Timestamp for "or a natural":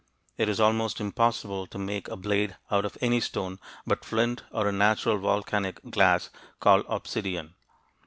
4.49-5.19